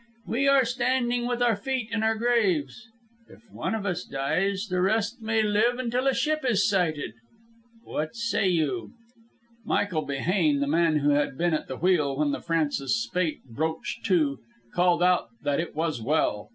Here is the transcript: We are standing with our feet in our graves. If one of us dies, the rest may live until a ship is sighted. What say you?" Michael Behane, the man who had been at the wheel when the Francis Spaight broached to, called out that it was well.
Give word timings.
We 0.25 0.47
are 0.47 0.65
standing 0.65 1.27
with 1.27 1.43
our 1.43 1.55
feet 1.55 1.89
in 1.91 2.01
our 2.01 2.15
graves. 2.15 2.87
If 3.29 3.41
one 3.51 3.75
of 3.75 3.85
us 3.85 4.03
dies, 4.03 4.65
the 4.67 4.81
rest 4.81 5.21
may 5.21 5.43
live 5.43 5.77
until 5.77 6.07
a 6.07 6.13
ship 6.15 6.43
is 6.43 6.67
sighted. 6.67 7.13
What 7.83 8.15
say 8.15 8.47
you?" 8.47 8.93
Michael 9.63 10.07
Behane, 10.07 10.59
the 10.59 10.65
man 10.65 10.97
who 11.01 11.11
had 11.11 11.37
been 11.37 11.53
at 11.53 11.67
the 11.67 11.77
wheel 11.77 12.17
when 12.17 12.31
the 12.31 12.41
Francis 12.41 12.99
Spaight 12.99 13.43
broached 13.45 14.03
to, 14.07 14.39
called 14.73 15.03
out 15.03 15.27
that 15.43 15.59
it 15.59 15.75
was 15.75 16.01
well. 16.01 16.49